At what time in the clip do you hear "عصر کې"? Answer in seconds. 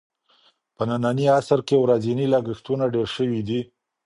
1.37-1.75